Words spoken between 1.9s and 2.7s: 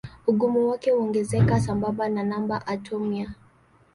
na namba